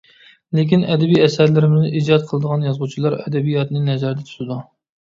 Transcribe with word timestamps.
لېكىن 0.59 0.85
ئەدەبىي 0.93 1.21
ئەسەرلەرنى 1.25 1.93
ئىجاد 2.01 2.27
قىلىدىغان 2.33 2.67
يازغۇچىلار 2.71 3.21
ئەدەبىياتنى 3.21 3.89
نەزەردە 3.93 4.29
تۇتىدۇ. 4.33 4.65